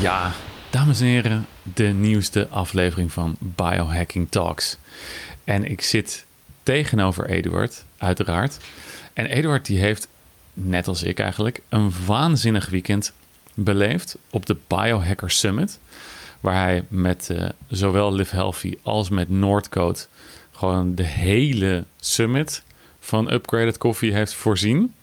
[0.00, 0.32] Ja,
[0.70, 4.76] dames en heren, de nieuwste aflevering van Biohacking Talks.
[5.44, 6.26] En ik zit
[6.62, 8.58] tegenover Eduard, uiteraard.
[9.12, 10.08] En Eduard die heeft,
[10.52, 13.12] net als ik eigenlijk, een waanzinnig weekend
[13.54, 15.78] beleefd op de Biohacker Summit.
[16.40, 19.98] Waar hij met uh, zowel Live Healthy als met Noordcode
[20.52, 22.62] gewoon de hele summit
[23.00, 24.94] van Upgraded Coffee heeft voorzien.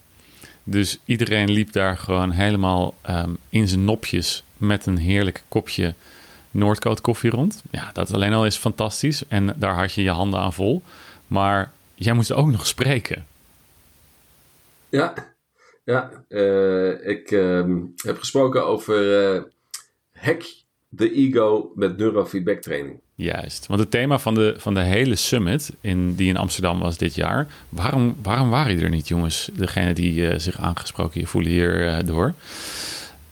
[0.63, 5.93] Dus iedereen liep daar gewoon helemaal um, in zijn nopjes met een heerlijk kopje
[6.51, 7.63] Noordcoat koffie rond.
[7.71, 9.23] Ja, dat alleen al is fantastisch.
[9.27, 10.81] En daar had je je handen aan vol.
[11.27, 13.25] Maar jij moest ook nog spreken.
[14.89, 15.13] Ja,
[15.83, 17.65] ja uh, ik uh,
[17.95, 19.41] heb gesproken over uh,
[20.11, 20.43] hack
[20.95, 22.99] the ego met neurofeedback training.
[23.15, 26.97] Juist, want het thema van de, van de hele summit in, die in Amsterdam was
[26.97, 27.47] dit jaar.
[27.69, 29.49] Waarom, waarom waren jullie er niet, jongens?
[29.53, 32.33] Degene die uh, zich aangesproken hier voelen hierdoor.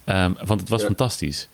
[0.06, 1.48] Um, want het was fantastisch.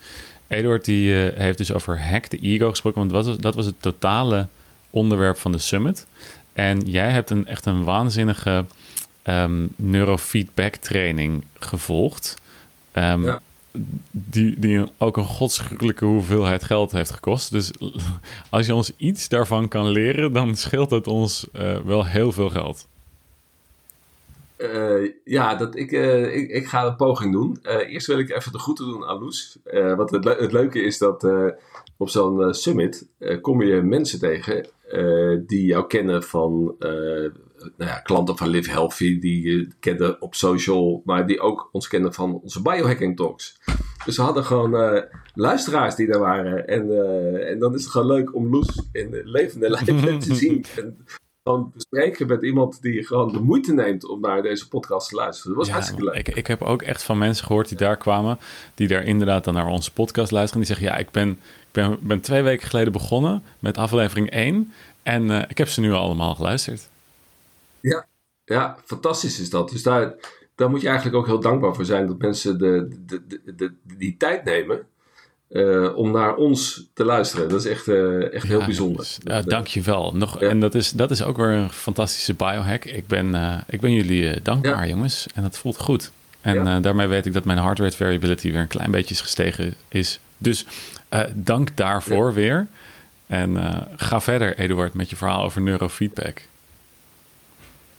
[0.46, 3.66] Eduard die, uh, heeft dus over hack the ego gesproken, want dat was, dat was
[3.66, 4.46] het totale
[4.90, 6.06] onderwerp van de summit.
[6.52, 8.64] En jij hebt een, echt een waanzinnige
[9.24, 12.36] um, neurofeedback training gevolgd.
[12.92, 13.40] Um, ja.
[14.10, 17.50] die, die ook een godschuwelijke hoeveelheid geld heeft gekost.
[17.50, 17.70] Dus
[18.50, 22.50] als je ons iets daarvan kan leren, dan scheelt het ons uh, wel heel veel
[22.50, 22.86] geld.
[24.60, 27.58] Uh, ja, dat ik, uh, ik, ik, ga een poging doen.
[27.62, 29.58] Uh, eerst wil ik even de groeten doen aan Loes.
[29.96, 31.26] want het, het, leuke is dat
[31.96, 33.08] op zo'n summit
[33.40, 34.66] kom je mensen tegen
[35.46, 41.02] die jou kennen van nou ja, klanten van Live Healthy, die je kennen op social,
[41.04, 43.60] maar die ook ons kennen van onze biohacking talks.
[44.04, 46.66] Dus we hadden gewoon luisteraars die daar waren.
[46.66, 46.82] En,
[47.48, 49.84] en dan is het gewoon leuk om Loes in levende lijf
[50.18, 50.64] te zien.
[50.76, 51.04] En
[51.42, 55.56] gewoon bespreken met iemand die gewoon de moeite neemt om naar deze podcast te luisteren.
[55.56, 56.28] Dat was hartstikke leuk.
[56.28, 58.38] Ik, ik heb ook echt van mensen gehoord die daar kwamen,
[58.74, 60.64] die daar inderdaad dan naar onze podcast luisteren.
[60.64, 64.72] Die zeggen, ja, ik ben, ik ben, ben twee weken geleden begonnen met aflevering 1
[65.02, 66.88] en uh, ik heb ze nu allemaal geluisterd.
[67.80, 68.06] Ja,
[68.44, 69.70] ja, fantastisch is dat.
[69.70, 70.14] Dus daar,
[70.54, 73.74] daar moet je eigenlijk ook heel dankbaar voor zijn dat mensen de, de, de, de
[73.82, 74.86] die tijd nemen
[75.50, 77.48] uh, om naar ons te luisteren.
[77.48, 78.96] Dat is echt, uh, echt ja, heel bijzonder.
[78.98, 80.12] Dus, uh, dank je wel.
[80.14, 80.48] Nog, ja.
[80.48, 82.84] En dat is, dat is ook weer een fantastische biohack.
[82.84, 83.34] Ik ben,
[83.68, 84.94] ik ben jullie dankbaar, ja.
[84.94, 85.26] jongens.
[85.34, 86.10] En dat voelt goed.
[86.40, 89.74] En daarmee weet ik dat mijn heart rate variability weer een klein beetje is gestegen
[89.88, 90.20] is.
[90.38, 90.66] Dus
[91.34, 92.66] dank daarvoor weer.
[93.26, 93.58] En
[93.96, 96.42] ga verder, Eduard, met je verhaal over neurofeedback.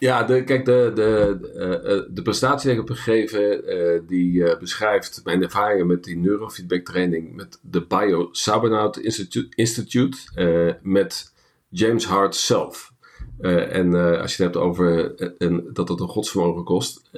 [0.02, 5.88] Ja, kijk, de, de, de prestatie die ik heb gegeven, uh, die beschrijft mijn ervaringen
[5.88, 10.18] met die neurofeedback training met de Bio Sabernaut Institute, Institute
[10.82, 11.34] met
[11.70, 12.94] James Hart zelf.
[13.40, 17.10] en als je het hebt over een, dat het een godsvermogen kost,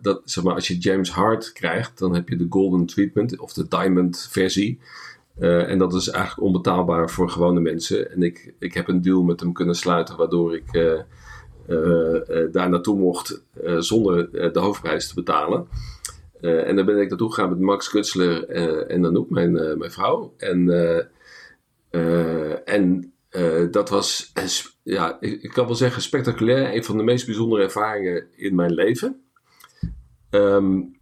[0.00, 3.52] dat, zeg maar, als je James Hart krijgt, dan heb je de Golden Treatment of
[3.52, 4.78] de Diamond versie.
[5.38, 8.12] en dat is eigenlijk onbetaalbaar voor gewone mensen.
[8.12, 11.00] En ik, ik heb een deal met hem kunnen sluiten, waardoor ik
[12.52, 13.42] daar naartoe mocht
[13.78, 15.66] zonder de hoofdprijs te betalen.
[16.40, 18.48] en dan ben ik naartoe gegaan met Max Kutsler
[18.88, 20.34] en Anouk, mijn, mijn vrouw.
[20.36, 20.68] En,
[22.64, 23.12] en
[23.70, 24.32] dat was,
[24.82, 26.74] ja, ik, kan wel zeggen, spectaculair.
[26.74, 29.22] Een van de meest bijzondere ervaringen in mijn leven.
[30.30, 31.00] Um,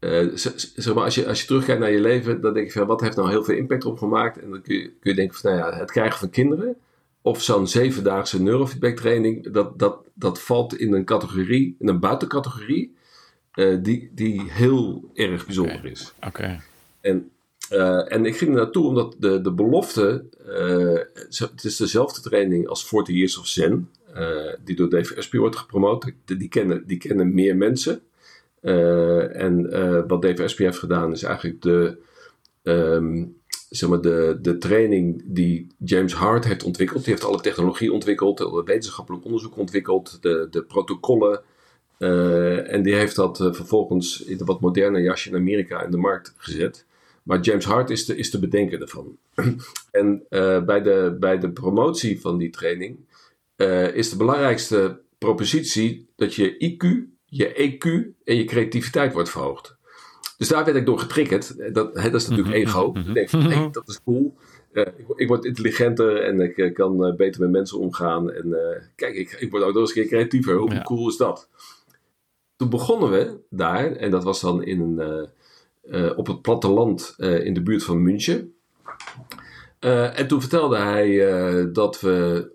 [0.00, 3.16] maar, als je, als je terugkijkt naar je leven, dan denk je van wat heeft
[3.16, 4.38] nou heel veel impact op gemaakt?
[4.38, 6.76] En dan kun je, kun je denken van nou ja, het krijgen van kinderen
[7.22, 12.94] of zo'n zevendaagse neurofeedback training, dat, dat, dat valt in een categorie, in een buitencategorie,
[13.54, 15.90] uh, die, die heel erg bijzonder okay.
[15.90, 16.12] is.
[16.26, 16.60] Oké.
[17.00, 17.30] En,
[17.72, 20.98] uh, en ik ging er naartoe omdat de, de belofte, uh,
[21.38, 23.90] het is dezelfde training als 40 Years of Zen,
[24.64, 26.12] die door Dave Asprey wordt gepromoot.
[26.24, 28.02] Die kennen, die kennen meer mensen.
[28.60, 29.68] en
[30.06, 31.96] wat Dave Asprey heeft gedaan is eigenlijk de...
[32.62, 33.40] Um,
[33.76, 37.04] zeg maar, de, de training die James Hart heeft ontwikkeld.
[37.04, 41.40] Die heeft alle technologie ontwikkeld, wetenschappelijk onderzoek ontwikkeld, de, de protocollen.
[41.98, 45.90] Uh, en die heeft dat uh, vervolgens in een wat moderne jasje in Amerika in
[45.90, 46.86] de markt gezet.
[47.22, 49.16] Maar James Hart is de, is de bedenker ervan.
[49.90, 52.98] en uh, bij, de, bij de promotie van die training
[53.94, 56.86] is de belangrijkste propositie dat je IQ,
[57.24, 59.76] je EQ en je creativiteit wordt verhoogd.
[60.42, 61.74] Dus daar werd ik door getriggerd.
[61.74, 62.66] Dat, hè, dat is natuurlijk mhm.
[62.66, 62.90] ego.
[62.90, 63.08] Mhm.
[63.08, 64.36] Ik denk van, hey, dat is cool.
[64.72, 68.32] Uh, ik, ik, word intelligenter en ik uh, kan uh, beter met mensen omgaan.
[68.32, 68.56] En
[68.94, 70.56] kijk, ik, ik word ook nog eens een keer creatiever.
[70.56, 70.82] Hoe ja.
[70.82, 71.48] cool is dat?
[72.56, 75.28] Toen begonnen we daar, en dat was dan in een,
[76.16, 78.54] op het platteland in de buurt van München.
[79.80, 82.48] en toen vertelde hij dat we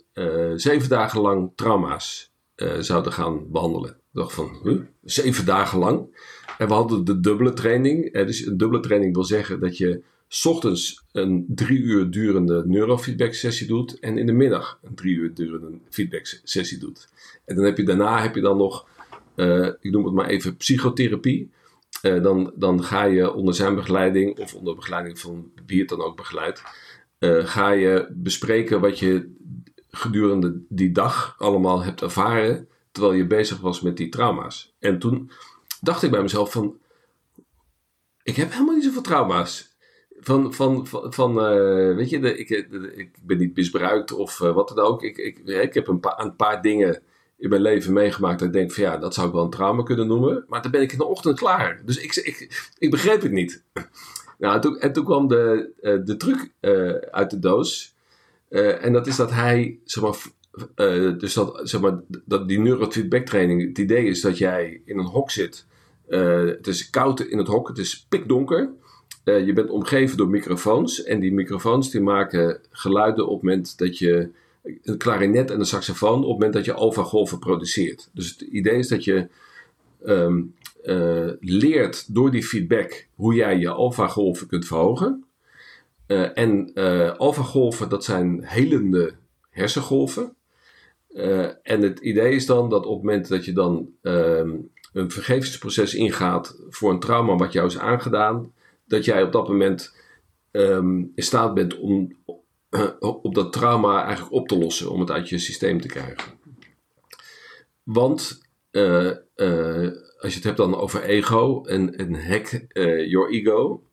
[0.55, 2.31] zeven dagen lang trauma's
[2.79, 3.89] zouden gaan behandelen.
[3.89, 4.81] Ik dacht van, huh?
[5.03, 6.09] zeven dagen lang?
[6.57, 8.13] En we hadden de dubbele training.
[8.13, 13.33] dus een dubbele training wil zeggen dat je s ochtends een drie uur durende neurofeedback
[13.33, 17.07] sessie doet en in de middag een drie uur durende feedback sessie doet.
[17.45, 18.87] En dan heb je daarna heb je dan nog,
[19.35, 21.51] uh, ik noem het maar even psychotherapie.
[22.01, 26.01] Uh, dan, dan ga je onder zijn begeleiding of onder begeleiding van wie het dan
[26.01, 26.63] ook begeleidt,
[27.43, 29.35] ga je bespreken wat je
[29.91, 34.75] gedurende die dag allemaal hebt ervaren terwijl je bezig was met die trauma's.
[34.79, 35.31] En toen
[35.87, 36.77] dacht ik bij mezelf van,
[38.23, 39.75] ik heb helemaal niet zoveel trauma's.
[40.19, 44.67] Van, van, van, uh, weet je, ik, de, ik ben niet misbruikt of uh, wat
[44.67, 45.03] dan ook.
[45.03, 47.01] Ik, ik, ik heb een, pa een paar dingen
[47.37, 49.83] in mijn leven meegemaakt dat ik denk van ja, dat zou ik wel een trauma
[49.83, 50.45] kunnen noemen.
[50.47, 51.81] Maar dan ben ik in de ochtend klaar.
[51.85, 53.63] Dus ik, ik, ik begreep het niet.
[54.37, 55.71] Nou, en toen, en toen kwam de,
[56.05, 56.51] de truc
[57.11, 57.95] uit de doos.
[58.49, 60.15] en dat is dat hij, zeg maar,
[61.17, 65.05] dus dat, zeg maar, dat die neurofeedback training, het idee is dat jij in een
[65.05, 65.65] hok zit.
[66.07, 68.69] Het is koud in het hok, het is pikdonker.
[69.27, 71.03] Uh, je bent omgeven door microfoons.
[71.03, 74.29] En die microfoons die maken geluiden op het moment dat je.
[74.83, 78.09] Een klarinet en een saxofoon op het moment dat je alpha-golven produceert.
[78.13, 79.27] Dus het idee is dat je
[80.05, 85.25] um, uh, leert door die feedback hoe jij je alpha-golven kunt verhogen.
[86.07, 86.73] Uh, en
[87.17, 89.13] alpha-golven, dat zijn helende
[89.49, 90.35] hersengolven.
[91.63, 95.93] en het idee is dan dat op het moment dat je dan um, een vergevingsproces
[95.93, 98.53] ingaat voor een trauma wat jou is aangedaan,
[98.85, 99.95] dat jij op dat moment
[100.51, 102.15] um, in staat bent om
[102.69, 106.31] uh, op dat trauma eigenlijk op te lossen, om het uit je systeem te krijgen.
[107.83, 108.41] Want
[108.71, 112.65] uh, uh, als je het hebt dan over ego en, en hack
[113.07, 113.83] your ego,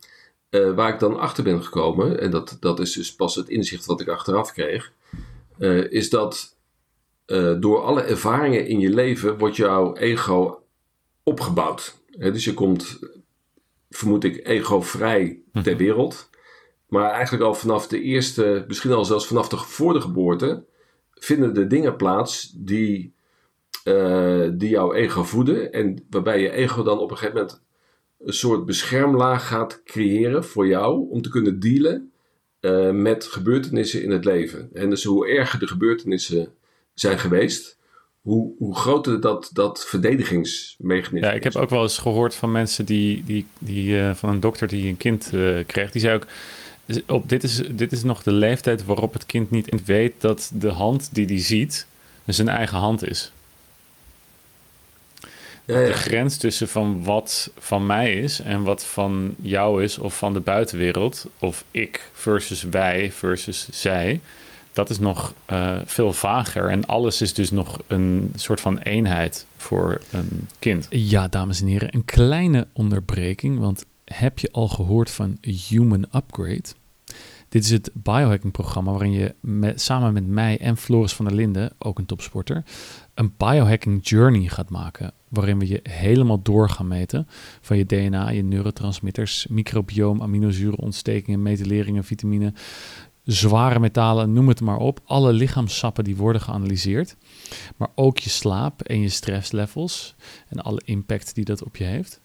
[0.75, 4.01] waar ik dan achter ben gekomen, en dat, dat is dus pas het inzicht wat
[4.01, 4.93] ik achteraf kreeg,
[5.89, 6.57] is dat
[7.61, 10.64] door alle ervaringen in je leven wordt jouw ego
[11.25, 11.99] opgebouwd.
[12.19, 12.99] dus je komt
[13.91, 15.77] vermoed ik, ego-vrij ter mhm.
[15.77, 16.31] wereld.
[16.89, 20.65] Maar eigenlijk al vanaf de eerste, misschien al zelfs vanaf de voor de geboorte,
[21.15, 23.15] vinden de dingen plaats die,
[23.85, 25.73] uh, die jouw ego voeden.
[25.73, 27.63] En waarbij je ego dan op een gegeven moment
[28.19, 32.13] een soort beschermlaag gaat creëren voor jou om te kunnen dealen
[32.61, 34.71] uh, met gebeurtenissen in het leven.
[34.73, 36.55] En dus hoe erger de gebeurtenissen
[36.95, 37.79] zijn geweest,
[38.25, 42.85] hoe, hoe groter dat, dat verdedigingsmechanisme Ja, ik heb ook wel eens gehoord van mensen
[42.85, 45.91] die, die, die uh, van een dokter die een kind uh, kreeg.
[45.91, 46.27] Die zei ook,
[47.07, 50.69] op, dit, is, dit is nog de leeftijd waarop het kind niet weet dat de
[50.69, 51.87] hand die hij ziet
[52.27, 53.33] zijn eigen hand is.
[55.65, 55.87] Ja, ja.
[55.87, 60.33] De grens tussen van wat van mij is en wat van jou is of van
[60.33, 64.21] de buitenwereld, of ik versus wij versus zij,
[64.75, 66.69] dat is nog uh, veel vager.
[66.69, 70.87] En alles is dus nog een soort van eenheid voor een kind.
[70.91, 73.59] Ja, dames en heren, een kleine onderbreking.
[73.59, 76.65] Want heb je al gehoord van Human Upgrade?
[77.49, 79.35] Dit is het biohacking-programma waarin je
[79.75, 82.65] samen met mij en Floris van der Linden, ook een topsporter,
[83.15, 85.13] een biohacking journey gaat maken.
[85.29, 87.29] Waarin we je helemaal door gaan meten
[87.61, 92.53] van je DNA, je neurotransmitters, microbioom, aminozuren, ontstekingen, metyleringen, vitamine,
[93.25, 95.01] zware metalen, noem het maar op.
[95.05, 97.17] Alle lichaamssappen die worden geanalyseerd.
[97.77, 100.15] Maar ook je slaap en je stresslevels
[100.49, 102.21] en alle impact die dat op je heeft.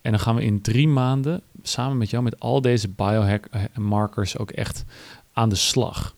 [0.00, 4.50] En dan gaan we in drie maanden samen met jou met al deze biohack-markers ook
[4.50, 4.84] echt
[5.32, 6.16] aan de slag.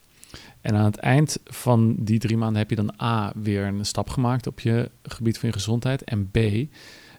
[0.61, 4.09] En aan het eind van die drie maanden heb je dan A, weer een stap
[4.09, 6.03] gemaakt op je gebied van je gezondheid.
[6.03, 6.37] En B,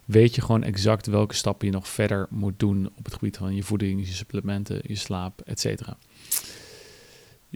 [0.04, 3.54] weet je gewoon exact welke stappen je nog verder moet doen op het gebied van
[3.54, 5.96] je voeding, je supplementen, je slaap, et cetera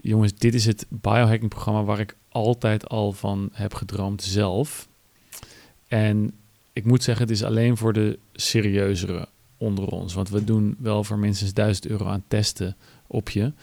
[0.03, 4.87] jongens, dit is het biohacking programma waar ik altijd al van heb gedroomd zelf.
[5.87, 6.33] En
[6.73, 9.27] ik moet zeggen, het is alleen voor de serieuzere
[9.57, 10.13] onder ons.
[10.13, 12.75] Want we doen wel voor minstens 1000 euro aan testen
[13.07, 13.53] op je.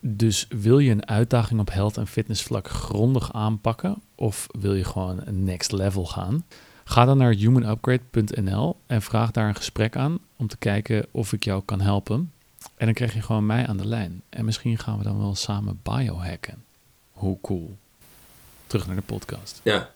[0.00, 4.02] Dus wil je een uitdaging op health en fitness vlak grondig aanpakken?
[4.14, 6.44] Of wil je gewoon een next level gaan?
[6.84, 11.44] Ga dan naar humanupgrade.nl en vraag daar een gesprek aan om te kijken of ik
[11.44, 12.32] jou kan helpen.
[12.76, 14.22] En dan krijg je gewoon mij aan de lijn.
[14.28, 16.64] En misschien gaan we dan wel samen biohacken.
[17.12, 17.76] Hoe cool.
[18.66, 19.60] Terug naar de podcast.
[19.64, 19.90] Ja.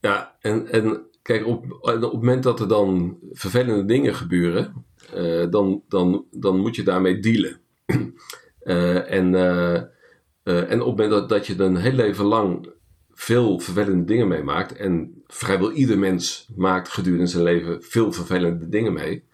[0.00, 5.50] Ja, en, en kijk, op, op het moment dat er dan vervelende dingen gebeuren, uh,
[5.50, 7.60] dan, dan, dan moet je daarmee dealen.
[8.64, 9.74] uh, en, uh,
[10.44, 12.72] en op het moment dat, dat je dan heel leven lang
[13.12, 18.92] veel vervelende dingen meemaakt, en vrijwel ieder mens maakt gedurende zijn leven veel vervelende dingen
[18.92, 19.24] mee,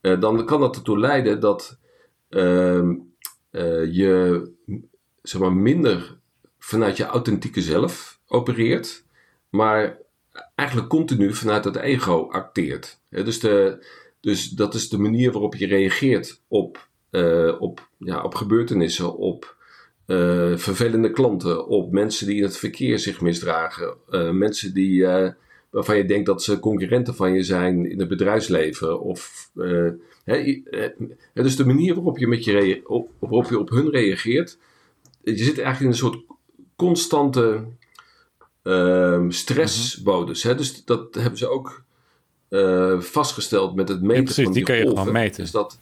[0.00, 1.78] dan kan dat ertoe leiden dat
[2.30, 2.88] uh,
[3.50, 4.50] uh, je
[5.22, 6.18] zeg maar, minder
[6.58, 9.04] vanuit je authentieke zelf opereert,
[9.48, 9.98] maar
[10.54, 13.00] eigenlijk continu vanuit het ego acteert.
[13.08, 13.86] dus, de,
[14.20, 16.88] dus dat is de manier waarop je reageert op
[17.58, 19.56] op, ja, op gebeurtenissen, op
[20.56, 23.96] vervelende klanten, op mensen die in het verkeer zich misdragen,
[24.38, 25.06] mensen die,
[25.70, 29.00] waarvan je denkt dat ze concurrenten van je zijn in het bedrijfsleven.
[29.00, 29.50] Of,
[30.24, 30.62] hè,
[31.32, 34.58] dus de manier waarop je, met je, op, waarop je op hun reageert,
[35.22, 36.24] je zit eigenlijk in een soort
[36.76, 37.64] constante
[38.62, 40.42] um, stressmodus.
[40.42, 40.54] Hè?
[40.54, 41.84] Dus dat hebben ze ook
[42.48, 45.42] uh, vastgesteld met het meten ja, precies, van die, die kun je gewoon meten.
[45.42, 45.78] Dus dat,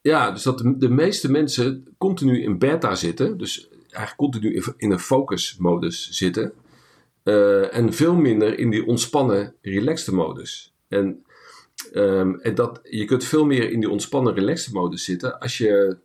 [0.00, 3.38] ja, dus dat de, de, meeste mensen continu in beta zitten.
[3.38, 6.52] Dus eigenlijk continu in, in een focusmodus zitten.
[7.24, 10.72] Uh, en veel minder in die ontspannen, relaxed modus.
[10.88, 11.24] En,
[11.94, 15.96] um, en dat, je kunt veel meer in die ontspannen, relaxed modus zitten als je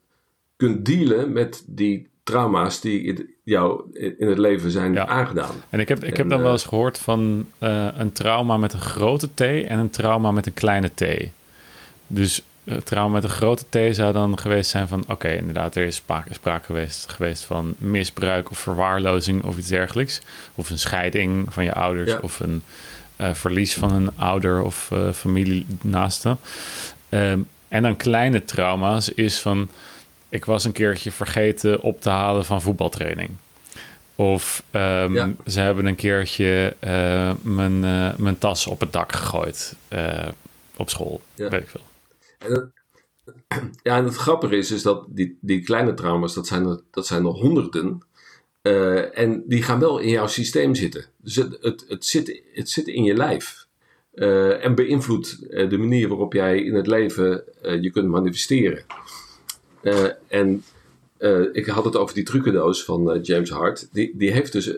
[0.56, 5.56] kunt dealen met die trauma's die jou in het leven zijn aangedaan.
[5.70, 8.82] En ik heb, ik heb dan wel eens gehoord van uh, een trauma met een
[8.82, 11.04] grote T en een trauma met een kleine T.
[12.08, 12.44] Dus
[12.84, 15.04] trauma met een grote T zou dan geweest zijn van...
[15.08, 20.22] oké, inderdaad, er is sprake, sprake geweest, geweest van misbruik of verwaarlozing of iets dergelijks.
[20.56, 22.64] Of een scheiding van je ouders of een
[23.18, 26.38] uh, verlies van een ouder of familie naaste.
[27.10, 29.70] Um, en dan kleine trauma's is van
[30.30, 33.30] ik was een keertje vergeten op te halen van voetbaltraining.
[34.16, 39.76] Of um, ze hebben een keertje uh, mijn, uh, mijn tas op het dak gegooid
[39.90, 40.28] uh,
[40.76, 41.22] op school.
[41.36, 41.50] Ja.
[41.50, 41.84] Weet ik veel.
[43.84, 47.08] Ja, en het grappige is, is dat die, die kleine trauma's, dat zijn er, dat
[47.08, 48.02] zijn er honderden.
[49.14, 51.06] en die gaan wel in jouw systeem zitten.
[51.18, 53.68] Dus het, het, het, zit, het zit in je lijf.
[54.62, 57.44] en beïnvloedt de manier waarop jij in het leven
[57.82, 58.86] je kunt manifesteren.
[60.28, 60.64] En
[61.52, 63.90] ik had het over die trucendoos van James Hart.
[63.92, 64.78] Die, die heeft dus,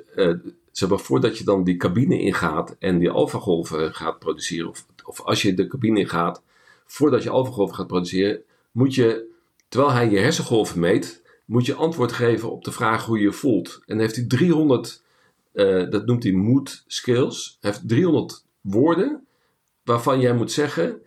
[0.72, 5.42] zeg voordat je dan die cabine ingaat en die alfagolven gaat produceren, of, of als
[5.42, 6.42] je de cabine ingaat,
[6.86, 9.34] voordat je alfagolven gaat produceren, moet je,
[9.68, 13.32] terwijl hij je hersengolven meet, moet je antwoord geven op de vraag hoe je je
[13.32, 13.82] voelt.
[13.86, 15.04] En heeft hij 300,
[15.90, 19.28] dat noemt hij mood skills, heeft 300 woorden
[19.84, 21.02] waarvan jij moet zeggen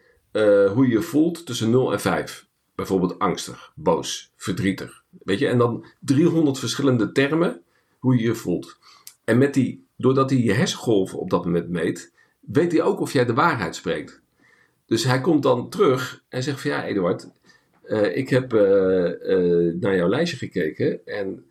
[0.74, 5.04] hoe je je voelt tussen 0 en 5 bijvoorbeeld angstig, boos, verdrietig.
[5.22, 7.62] Weet je, en dan 300 verschillende termen
[7.98, 8.78] hoe je je voelt.
[9.24, 13.12] En met die, doordat hij je hersengolven op dat moment meet, weet hij ook of
[13.12, 14.20] jij de waarheid spreekt.
[14.88, 17.30] Dus hij komt dan terug en zegt van ja, Eduard,
[17.84, 21.42] uh, ik heb uh, uh, naar jouw lijstje gekeken en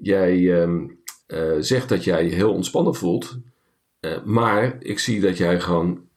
[0.00, 0.98] jij um,
[1.58, 3.38] zegt dat jij je heel ontspannen voelt,
[4.24, 6.08] maar ik zie dat jij gewoon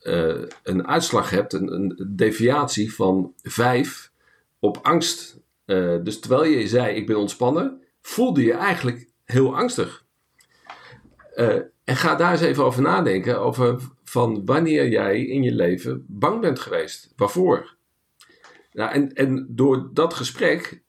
[0.63, 4.11] een uitslag hebt, een, een, deviatie van 5
[4.59, 5.39] op angst.
[6.03, 10.05] Dus terwijl je zei ik ben ontspannen, voelde je eigenlijk heel angstig.
[11.83, 16.41] En ga daar eens even over nadenken, over van wanneer jij in je leven bang
[16.41, 17.13] bent geweest.
[17.15, 17.75] Waarvoor?
[18.71, 20.83] Nou, en, en door dat gesprek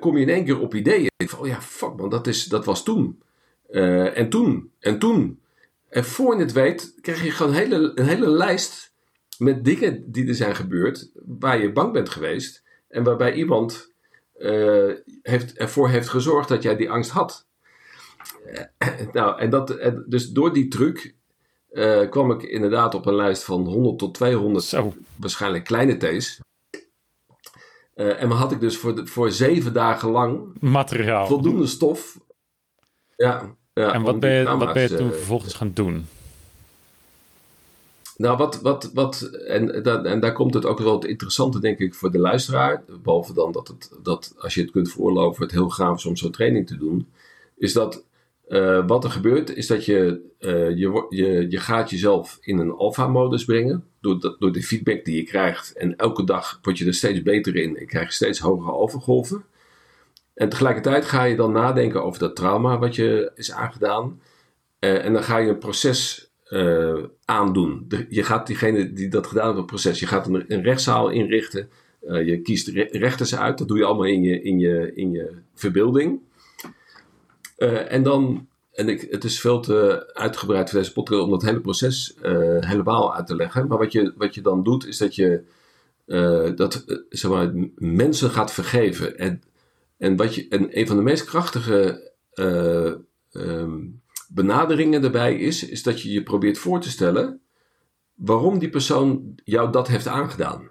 [0.00, 1.10] kom je in één keer op ideeën.
[1.26, 3.22] Van, oh ja, fuck man, dat, is, dat was toen.
[3.70, 5.40] en toen, en toen.
[5.88, 8.92] En voor je het weet, krijg je gewoon een hele, een hele lijst
[9.38, 12.62] met dingen die er zijn gebeurd, waar je bang bent geweest.
[12.88, 13.92] En waarbij iemand
[14.38, 17.47] uh, heeft, ervoor heeft gezorgd dat jij die angst had.
[19.12, 21.14] Nou, en dat, dus door die truc
[21.72, 24.94] uh, kwam ik inderdaad op een lijst van 100 tot 200 Zo.
[25.16, 26.40] waarschijnlijk kleine T's.
[27.94, 31.26] Uh, en dan had ik dus voor, de, voor zeven dagen lang materiaal.
[31.26, 32.18] Voldoende stof.
[33.16, 36.06] Ja, en wat ben, je, wat ben je toen eh, vervolgens gaan doen?
[38.16, 41.94] Nou, wat, wat, wat en, en daar komt het ook wel het interessante, denk ik,
[41.94, 42.82] voor de luisteraar.
[43.02, 46.16] Behalve dan dat, het, dat als je het kunt veroorloven, het heel gaaf is om
[46.16, 47.08] zo'n training te doen.
[47.56, 48.04] Is dat
[48.48, 53.44] uh, wat er gebeurt, is dat je, uh, je, je, gaat jezelf in een alpha-modus
[53.44, 53.84] brengen.
[54.00, 55.72] Door, door de feedback die je krijgt.
[55.72, 59.44] En elke dag word je er steeds beter in en krijg je steeds hogere alpha-golven.
[60.34, 64.20] En tegelijkertijd ga je dan nadenken over dat trauma wat je is aangedaan.
[64.80, 66.26] Uh, en dan ga je een proces
[67.24, 67.84] aandoen.
[67.88, 70.00] De, je gaat diegene die dat gedaan heeft, een proces.
[70.00, 71.68] Je gaat een, rechtszaal inrichten.
[72.00, 73.58] Je kiest re rechters uit.
[73.58, 76.20] Dat doe je allemaal in je, in je, in je verbeelding.
[77.66, 81.60] En dan, en ik, het is veel te uitgebreid voor deze podcast om dat hele
[81.60, 82.14] proces
[82.60, 83.66] helemaal uit te leggen.
[83.66, 85.42] Maar wat je, wat je dan doet, is dat je
[86.56, 89.18] dat, zeg mensen gaat vergeven.
[89.18, 89.42] En
[89.98, 92.12] en, wat je, en een van de meest krachtige
[93.32, 97.40] um, benaderingen daarbij is, is dat je je probeert voor te stellen
[98.14, 100.70] waarom die persoon jou dat heeft aangedaan.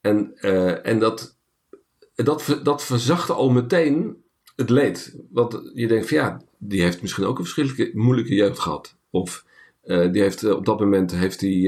[0.00, 0.38] En,
[0.82, 1.38] en dat,
[2.14, 4.24] dat, dat verzacht al meteen
[4.58, 5.16] het leed.
[5.30, 8.96] Want je denkt van ja, die heeft misschien ook een verschillende moeilijke jeugd gehad.
[9.10, 9.44] Of
[9.84, 11.60] uh, die heeft op dat moment heeft hij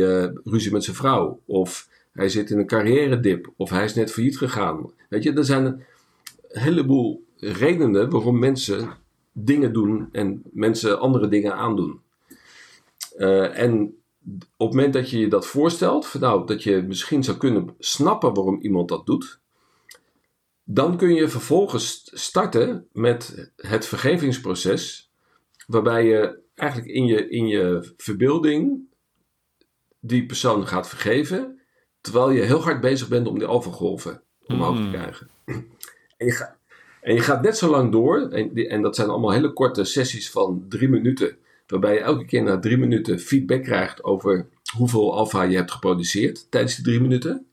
[0.44, 1.40] ruzie met zijn vrouw.
[1.44, 4.90] Of hij zit in een carrière dip of hij is net failliet gegaan.
[5.08, 5.82] Weet je, er zijn een
[6.48, 8.90] heleboel redenen waarom mensen
[9.32, 12.00] dingen doen en mensen andere dingen aandoen.
[13.52, 13.94] En
[14.56, 18.34] op het moment dat je je dat voorstelt, nou, dat je misschien zou kunnen snappen
[18.34, 19.40] waarom iemand dat doet,
[20.72, 25.10] dan kun je vervolgens starten met het vergevingsproces,
[25.66, 28.80] waarbij je eigenlijk in je, in je verbeelding
[30.00, 31.60] die persoon gaat vergeven,
[32.00, 34.92] terwijl je heel hard bezig bent om die overgolven omhoog te hmm.
[34.92, 35.28] krijgen.
[36.16, 36.56] En je, gaat,
[37.00, 40.30] en je gaat net zo lang door, en, en dat zijn allemaal hele korte sessies
[40.30, 41.36] van drie minuten,
[41.66, 46.50] waarbij je elke keer na drie minuten feedback krijgt over hoeveel alfa je hebt geproduceerd
[46.50, 47.46] tijdens die drie minuten.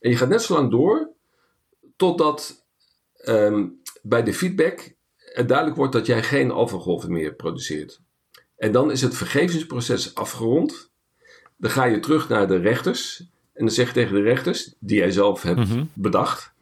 [0.00, 1.16] En je gaat net zo lang door
[1.98, 2.66] totdat
[3.24, 8.00] um, bij de feedback het duidelijk wordt dat jij geen alfagolven meer produceert.
[8.56, 10.90] En dan is het vergevingsproces afgerond.
[11.56, 13.18] Dan ga je terug naar de rechters.
[13.52, 15.84] En dan zeg je tegen de rechters, die jij zelf hebt mhm.
[15.92, 16.52] bedacht,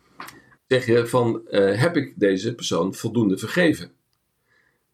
[0.67, 3.93] zeg je van, uh, heb ik deze persoon voldoende vergeven?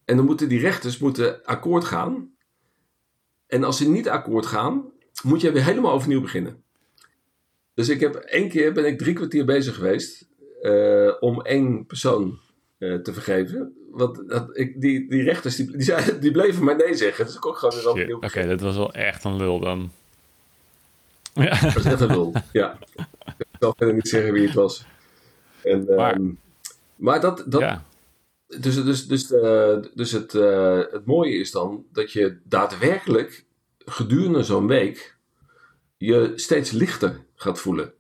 [0.05, 2.31] En dan moeten die rechters moeten akkoord gaan.
[3.47, 4.85] En als ze niet akkoord gaan,
[5.23, 6.63] moet je weer helemaal overnieuw beginnen.
[7.75, 10.31] Dus ik heb één keer ben ik drie kwartier bezig geweest
[10.63, 12.39] uh, om één persoon
[12.79, 13.77] uh, te vergeven.
[13.91, 17.25] Want dat, ik, die, die rechters die, die, zei, die bleven maar nee zeggen.
[17.25, 19.91] Dus ik kon gewoon weer overnieuw Oké, dat was wel echt een lul dan.
[21.35, 21.61] Ja.
[21.61, 22.79] Dat was echt een lul, ja.
[23.39, 24.85] Ik zal verder niet zeggen wie het was.
[25.63, 26.39] En, maar, um,
[26.97, 27.85] maar dat, dat, ja.
[28.47, 30.33] Dus, dus, dus, uh, dus het,
[30.93, 33.45] het mooie is dan dat je daadwerkelijk
[33.79, 35.17] gedurende zo'n week
[35.97, 37.93] je steeds lichter gaat voelen.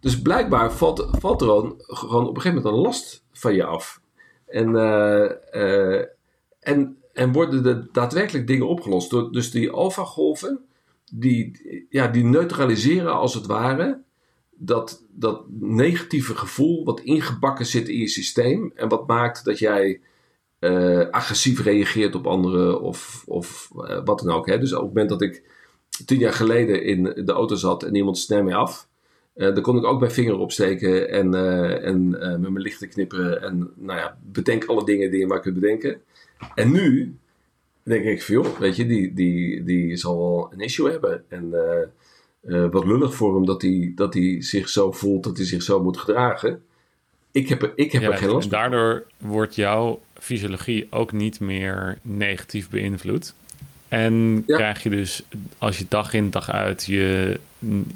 [0.00, 4.00] Dus blijkbaar valt, valt er gewoon, op een gegeven moment een last van je af.
[4.46, 6.00] En, uh,
[6.60, 9.10] en, en worden er daadwerkelijk dingen opgelost.
[9.10, 10.64] Dus die alfagolven,
[11.12, 14.02] die, ja, die neutraliseren als het ware
[14.50, 18.72] dat, dat negatieve gevoel wat ingebakken zit in je systeem.
[18.74, 20.00] En wat maakt dat jij
[20.60, 23.68] uh, agressief reageert op anderen of, of
[24.04, 24.46] wat dan ook.
[24.46, 24.58] Hè?
[24.58, 25.44] Dus op het moment dat ik
[26.06, 28.88] tien jaar geleden in de auto zat en iemand snel mij af.
[29.40, 31.34] Uh, dan kon ik ook mijn vinger opsteken en,
[31.82, 33.42] en met mijn lichten knipperen.
[33.42, 36.00] En nou ja, bedenk alle dingen die je maar kunt bedenken.
[36.54, 37.14] En nu
[37.82, 41.24] denk ik van joh, weet je, die, die, die zal wel een issue hebben.
[41.28, 41.50] En
[42.70, 45.82] wat lullig voor hem dat hij, dat hij zich zo voelt dat hij zich zo
[45.82, 46.62] moet gedragen.
[47.32, 48.58] Ik heb er, ik heb er geen last van.
[48.58, 53.34] Daardoor wordt jouw fysiologie ook niet meer negatief beïnvloed.
[53.88, 55.22] En krijg je dus,
[55.58, 57.40] als je dag in dag uit je,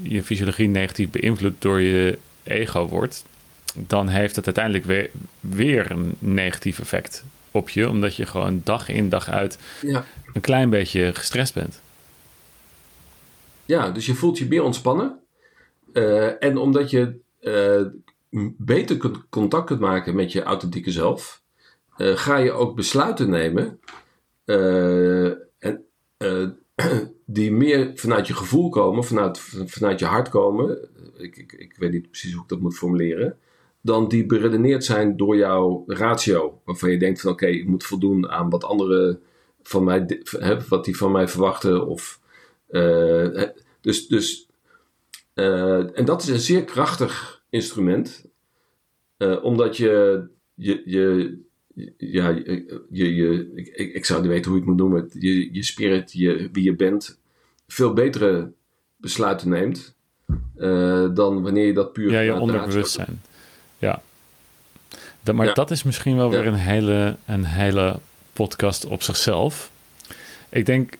[0.02, 3.24] je fysiologie negatief beïnvloedt door je ego wordt,
[3.74, 8.88] dan heeft het uiteindelijk weer, weer een negatief effect op je, omdat je gewoon dag
[8.88, 10.04] in dag uit ja.
[10.32, 11.80] een klein beetje gestrest bent.
[13.64, 15.18] Ja, dus je voelt je meer ontspannen.
[15.92, 17.86] Uh, en omdat je uh,
[18.56, 21.42] beter contact kunt maken met je authentieke zelf,
[21.96, 23.80] uh, ga je ook besluiten nemen
[25.58, 25.84] en,
[27.26, 30.88] die meer vanuit je gevoel komen, vanuit, vanuit je hart komen.
[31.16, 33.38] Ik, ik, ik weet niet precies hoe ik dat moet formuleren.
[33.80, 36.60] Dan die beredeneerd zijn door jouw ratio.
[36.64, 39.20] Waarvan je denkt van oké, ik moet voldoen aan wat anderen
[39.62, 40.22] van mij,
[40.68, 41.86] wat die van mij verwachten.
[41.86, 42.20] Of
[43.80, 44.48] dus, dus
[45.34, 48.26] uh, en dat is een zeer krachtig instrument,
[49.18, 50.22] uh, omdat je,
[50.54, 51.38] je, je,
[51.96, 52.28] ja,
[52.90, 56.12] je, je, ik, ik zou niet weten hoe ik het moet noemen, je, je spirit,
[56.12, 57.20] je, wie je bent,
[57.66, 58.52] veel betere
[58.96, 59.94] besluiten neemt
[60.56, 62.10] uh, dan wanneer je dat puur...
[62.10, 63.22] Ja, je onderbewustzijn.
[63.78, 64.02] Ja.
[65.22, 65.52] Dat, maar ja.
[65.52, 66.38] dat is misschien wel ja.
[66.38, 67.98] weer een hele, een hele
[68.32, 69.70] podcast op zichzelf.
[70.48, 70.96] Ik denk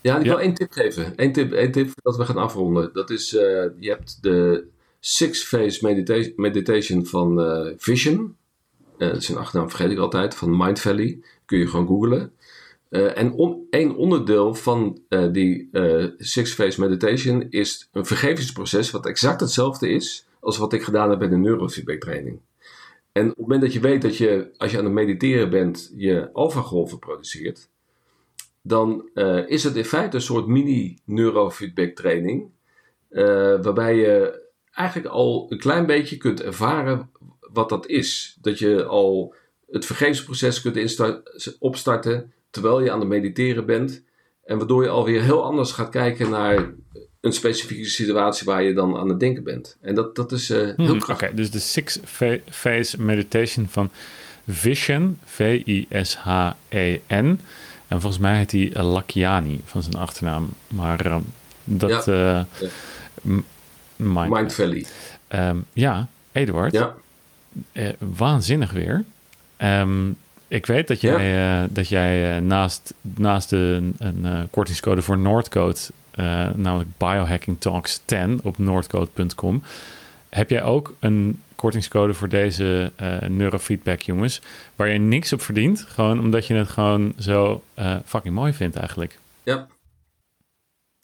[0.00, 1.12] ja, ik wil één tip geven.
[1.16, 2.90] Eén tip, één tip dat we gaan afronden.
[2.92, 3.40] Dat is, uh,
[3.78, 4.64] je hebt de
[5.00, 8.36] Six Phase medita Meditation van uh, Vision.
[8.98, 11.18] Uh, is een achternaam, vergeet ik altijd, van Mind Valley.
[11.44, 12.32] Kun je gewoon googlen.
[12.90, 14.98] en on onderdeel van
[15.32, 15.70] die
[16.18, 21.18] Six Phase Meditation is een vergevingsproces, wat exact hetzelfde is als wat ik gedaan heb
[21.18, 22.40] bij de neurofeedback training.
[23.12, 25.92] En op het moment dat je weet dat je, als je aan het mediteren bent,
[25.96, 27.68] je alfagolven produceert,
[28.62, 32.50] dan uh, is het in feite een soort mini-neurofeedback training.
[33.10, 33.24] Uh,
[33.62, 37.10] waarbij je eigenlijk al een klein beetje kunt ervaren
[37.52, 38.36] wat dat is.
[38.40, 39.34] Dat je al
[39.70, 41.02] het vergevingsproces kunt
[41.58, 44.04] opstarten terwijl je aan het mediteren bent.
[44.44, 46.74] En waardoor je alweer heel anders gaat kijken naar
[47.20, 49.76] een specifieke situatie waar je dan aan het denken bent.
[49.80, 51.28] En dat, dat is uh, heel hmm, krachtig.
[51.28, 51.98] Oké, dus de Six
[52.50, 53.90] Phase Meditation van
[54.48, 56.20] Vision, V-I-S-H-E-N.
[57.88, 60.48] En volgens mij heet hij Lakiani van zijn achternaam.
[60.68, 61.16] Maar uh,
[61.64, 62.04] dat.
[62.04, 62.46] Ja.
[63.22, 63.38] Uh,
[63.96, 64.86] Mind, Mind Valley.
[65.28, 66.72] Ehm, ja, Eduard.
[66.72, 66.96] Ja,
[67.72, 69.04] Eh, waanzinnig weer.
[69.56, 70.10] Ehm,
[70.48, 75.18] ik weet dat jij, eh, dat jij eh, naast, naast de, een eh, kortingscode voor
[75.18, 75.78] Noordcode,
[76.10, 79.62] eh, namelijk Biohacking Talks 10 op noordcode.com,
[80.28, 82.92] heb jij ook een kortingscode voor deze
[83.28, 84.40] neurofeedback, jongens,
[84.76, 87.62] waar je niks op verdient, gewoon omdat je het gewoon zo
[88.04, 89.18] fucking mooi vindt eigenlijk.
[89.42, 89.66] ja.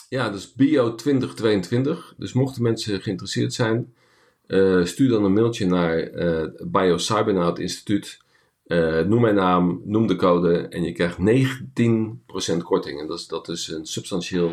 [0.09, 2.15] Ja, dus Bio 2022.
[2.17, 3.93] Dus mochten mensen geïnteresseerd zijn,
[4.53, 8.21] eh, stuur dan een mailtje naar eh Bio Cybernaut Instituut.
[8.67, 13.01] Eh, noem mijn naam, noem de code en je krijgt 19% korting.
[13.01, 14.51] En dat is, dat is een substantieel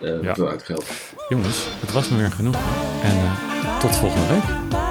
[0.00, 0.34] eh Ja.
[0.58, 0.84] geld.
[1.28, 2.54] Jongens, het was me weer genoeg.
[3.02, 4.83] En eh, tot volgende week.